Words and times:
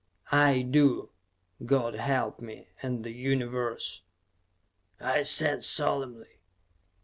"I 0.31 0.63
do 0.63 1.11
God 1.63 1.93
help 1.93 2.39
me, 2.39 2.69
and 2.81 3.03
the 3.03 3.11
Universe," 3.11 4.01
I 4.99 5.21
said 5.21 5.63
solemnly. 5.63 6.39